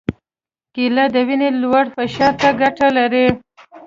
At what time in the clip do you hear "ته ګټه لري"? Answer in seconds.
2.41-3.27